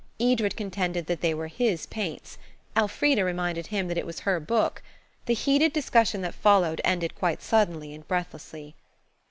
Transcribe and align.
Edred 0.19 0.57
contended 0.57 1.05
that 1.05 1.21
they 1.21 1.31
were 1.31 1.45
his 1.45 1.85
paints. 1.85 2.39
Elfrida 2.75 3.23
reminded 3.23 3.67
him 3.67 3.87
that 3.87 3.99
it 3.99 4.05
was 4.07 4.21
her 4.21 4.39
book. 4.39 4.81
The 5.27 5.35
heated 5.35 5.73
discussion 5.73 6.21
that 6.21 6.33
followed 6.33 6.81
ended 6.83 7.13
quite 7.13 7.43
suddenly 7.43 7.93
and 7.93 8.07
breathlessly. 8.07 8.73